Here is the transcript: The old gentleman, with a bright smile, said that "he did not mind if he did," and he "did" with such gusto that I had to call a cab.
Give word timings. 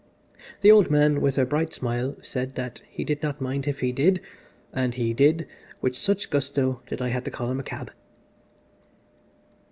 The 0.61 0.71
old 0.71 0.85
gentleman, 0.89 1.21
with 1.21 1.37
a 1.37 1.45
bright 1.45 1.73
smile, 1.73 2.15
said 2.23 2.55
that 2.55 2.81
"he 2.89 3.03
did 3.03 3.21
not 3.21 3.39
mind 3.39 3.67
if 3.67 3.81
he 3.81 3.91
did," 3.91 4.19
and 4.73 4.95
he 4.95 5.13
"did" 5.13 5.45
with 5.79 5.95
such 5.95 6.31
gusto 6.31 6.81
that 6.89 7.03
I 7.03 7.09
had 7.09 7.23
to 7.25 7.29
call 7.29 7.59
a 7.59 7.61
cab. 7.61 7.91